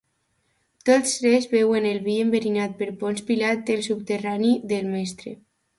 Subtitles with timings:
[0.89, 5.39] Tots tres beuen el vi enverinat per Ponç Pilat al subterrani del Mestre.